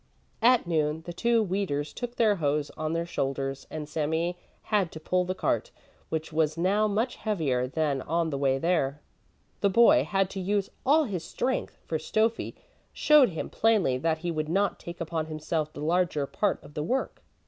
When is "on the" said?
8.01-8.37